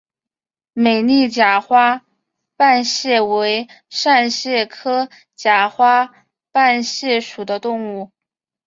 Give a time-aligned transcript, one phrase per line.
[0.73, 2.01] 美丽假花
[2.57, 6.09] 瓣蟹为扇蟹科假花
[6.51, 8.09] 瓣蟹属的动物。